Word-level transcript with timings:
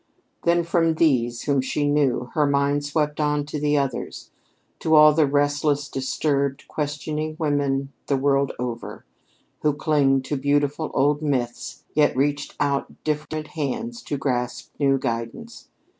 Then 0.45 0.63
from 0.63 0.95
these, 0.95 1.43
whom 1.43 1.61
she 1.61 1.87
knew, 1.87 2.31
her 2.33 2.47
mind 2.47 2.83
swept 2.83 3.19
on 3.19 3.45
to 3.45 3.59
the 3.59 3.77
others 3.77 4.31
to 4.79 4.95
all 4.95 5.13
the 5.13 5.27
restless, 5.27 5.87
disturbed, 5.87 6.67
questioning 6.67 7.35
women 7.37 7.93
the 8.07 8.17
world 8.17 8.51
over, 8.57 9.05
who, 9.61 9.73
clinging 9.73 10.23
to 10.23 10.37
beautiful 10.37 10.89
old 10.95 11.21
myths, 11.21 11.83
yet 11.93 12.17
reached 12.17 12.55
out 12.59 12.91
diffident 13.03 13.49
hands 13.49 14.01
to 14.01 14.17
grasp 14.17 14.73
new 14.79 14.97
guidance. 14.97 15.69